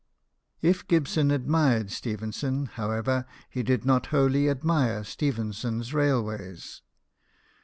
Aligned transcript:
If 0.63 0.87
Gibson 0.87 1.29
admired 1.29 1.91
Stephenson, 1.91 2.65
however, 2.65 3.27
he 3.51 3.61
did 3.61 3.85
not 3.85 4.07
wholly 4.07 4.49
admire 4.49 5.03
Stephenson's 5.03 5.93
railways. 5.93 6.81